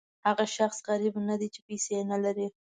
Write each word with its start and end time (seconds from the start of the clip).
هغه 0.27 0.45
شخص 0.57 0.77
غریب 0.87 1.13
نه 1.29 1.35
دی 1.39 1.47
چې 1.53 1.59
پیسې 1.67 1.95
نه 2.11 2.17
لري. 2.23 2.47